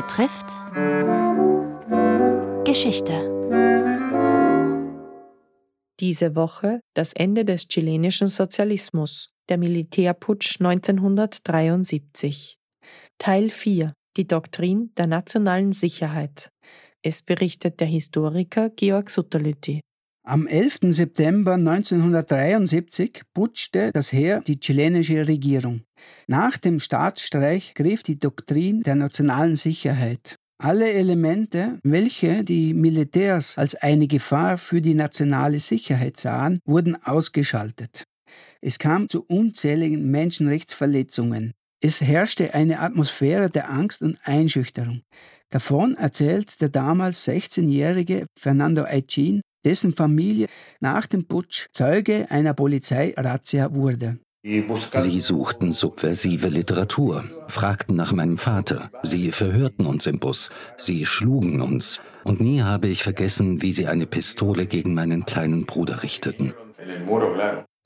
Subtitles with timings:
[0.00, 0.46] betrifft
[2.64, 3.14] Geschichte.
[5.98, 12.58] Diese Woche das Ende des chilenischen Sozialismus, der Militärputsch 1973.
[13.18, 16.48] Teil 4 Die Doktrin der nationalen Sicherheit.
[17.02, 19.80] Es berichtet der Historiker Georg Sutterlütti.
[20.28, 20.80] Am 11.
[20.90, 25.84] September 1973 putschte das Heer die chilenische Regierung.
[26.26, 30.36] Nach dem Staatsstreich griff die Doktrin der nationalen Sicherheit.
[30.62, 38.04] Alle Elemente, welche die Militärs als eine Gefahr für die nationale Sicherheit sahen, wurden ausgeschaltet.
[38.60, 41.54] Es kam zu unzähligen Menschenrechtsverletzungen.
[41.82, 45.00] Es herrschte eine Atmosphäre der Angst und Einschüchterung.
[45.48, 50.46] Davon erzählt der damals 16-jährige Fernando Aichin dessen Familie
[50.80, 54.18] nach dem Putsch Zeuge einer Polizeirazzia wurde.
[54.42, 61.60] Sie suchten subversive Literatur, fragten nach meinem Vater, sie verhörten uns im Bus, sie schlugen
[61.60, 66.54] uns, und nie habe ich vergessen, wie sie eine Pistole gegen meinen kleinen Bruder richteten.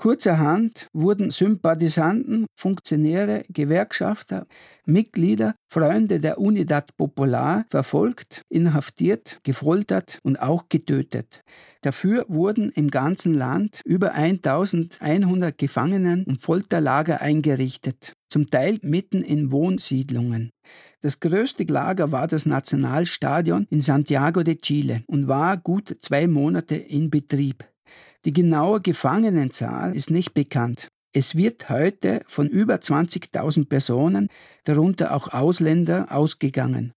[0.03, 4.49] Kurzerhand wurden Sympathisanten, Funktionäre, Gewerkschafter,
[4.85, 11.43] Mitglieder, Freunde der Unidad Popular verfolgt, inhaftiert, gefoltert und auch getötet.
[11.83, 19.53] Dafür wurden im ganzen Land über 1100 Gefangenen- und Folterlager eingerichtet, zum Teil mitten in
[19.53, 20.51] Wohnsiedlungen.
[21.01, 26.75] Das größte Lager war das Nationalstadion in Santiago de Chile und war gut zwei Monate
[26.75, 27.72] in Betrieb.
[28.25, 30.89] Die genaue Gefangenenzahl ist nicht bekannt.
[31.13, 34.29] Es wird heute von über 20.000 Personen,
[34.65, 36.93] darunter auch Ausländer, ausgegangen.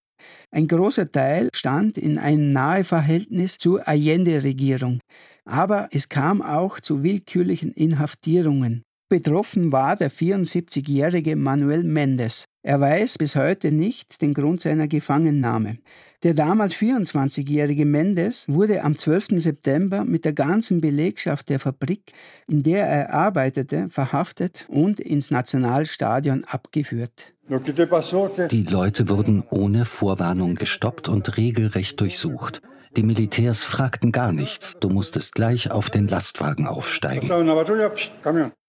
[0.51, 4.99] Ein großer Teil stand in einem Naheverhältnis zur Allende-Regierung,
[5.45, 8.83] aber es kam auch zu willkürlichen Inhaftierungen.
[9.09, 12.44] Betroffen war der 74-jährige Manuel Mendes.
[12.65, 15.77] Er weiß bis heute nicht den Grund seiner Gefangennahme.
[16.23, 19.39] Der damals 24-jährige Mendes wurde am 12.
[19.39, 22.13] September mit der ganzen Belegschaft der Fabrik,
[22.47, 27.35] in der er arbeitete, verhaftet und ins Nationalstadion abgeführt.
[27.47, 32.63] Die Leute wurden ohne Vorwarnung gestoppt und regelrecht durchsucht.
[32.97, 34.75] Die Militärs fragten gar nichts.
[34.79, 37.29] Du musstest gleich auf den Lastwagen aufsteigen.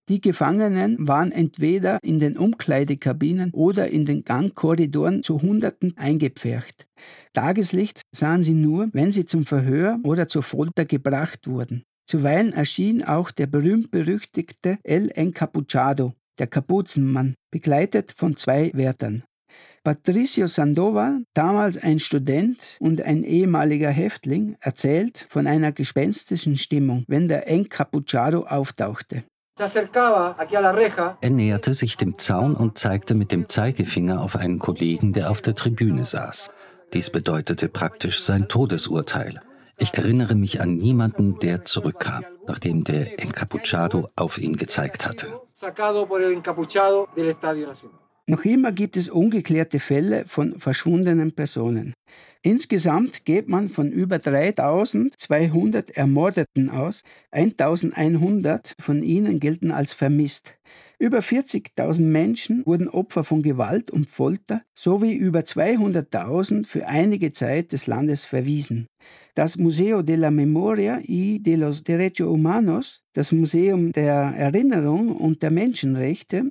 [0.09, 6.87] Die Gefangenen waren entweder in den Umkleidekabinen oder in den Gangkorridoren zu Hunderten eingepfercht.
[7.33, 11.83] Tageslicht sahen sie nur, wenn sie zum Verhör oder zur Folter gebracht wurden.
[12.09, 19.25] Zuweilen erschien auch der berühmt-berüchtigte El Encapuchado, der Kapuzenmann, begleitet von zwei Wärtern.
[19.83, 27.27] Patricio Sandoval, damals ein Student und ein ehemaliger Häftling, erzählt von einer gespenstischen Stimmung, wenn
[27.27, 29.25] der Encapuchado auftauchte.
[29.59, 35.41] Er näherte sich dem Zaun und zeigte mit dem Zeigefinger auf einen Kollegen, der auf
[35.41, 36.51] der Tribüne saß.
[36.93, 39.41] Dies bedeutete praktisch sein Todesurteil.
[39.79, 45.41] Ich erinnere mich an niemanden, der zurückkam, nachdem der Encapuchado auf ihn gezeigt hatte.
[48.27, 51.95] Noch immer gibt es ungeklärte Fälle von verschwundenen Personen.
[52.47, 57.03] Insgesamt geht man von über 3200 Ermordeten aus,
[57.33, 60.57] 1100 von ihnen gelten als vermisst.
[61.01, 67.73] Über 40.000 Menschen wurden Opfer von Gewalt und Folter sowie über 200.000 für einige Zeit
[67.73, 68.87] des Landes verwiesen.
[69.35, 75.43] Das Museo de la Memoria y de los Derechos Humanos, das Museum der Erinnerung und
[75.43, 76.49] der Menschenrechte,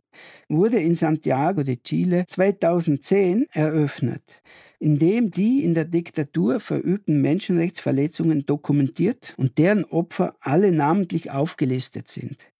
[0.49, 4.41] wurde in Santiago de Chile 2010 eröffnet
[4.85, 12.07] in dem die in der Diktatur verübten Menschenrechtsverletzungen dokumentiert und deren Opfer alle namentlich aufgelistet
[12.07, 12.51] sind.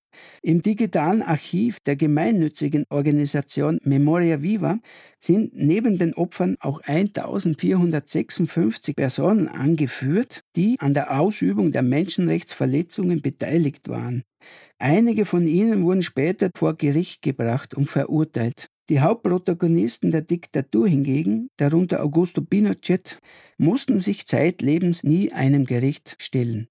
[0.42, 4.80] Im digitalen Archiv der gemeinnützigen Organisation Memoria Viva
[5.20, 13.88] sind neben den Opfern auch 1456 Personen angeführt, die an der Ausübung der Menschenrechtsverletzungen beteiligt
[13.88, 14.24] waren.
[14.80, 18.68] Einige von ihnen wurden später vor Gericht gebracht und verurteilt.
[18.88, 23.20] Die Hauptprotagonisten der Diktatur hingegen, darunter Augusto Pinochet,
[23.58, 26.68] mussten sich zeitlebens nie einem Gericht stellen.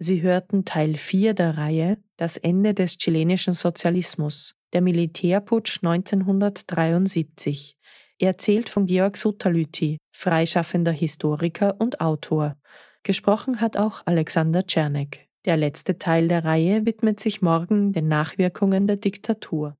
[0.00, 7.76] Sie hörten Teil 4 der Reihe Das Ende des chilenischen Sozialismus, der Militärputsch 1973,
[8.20, 12.56] erzählt von Georg Sutterlüti, freischaffender Historiker und Autor.
[13.02, 15.27] Gesprochen hat auch Alexander Czernek.
[15.48, 19.74] Der letzte Teil der Reihe widmet sich morgen den Nachwirkungen der Diktatur.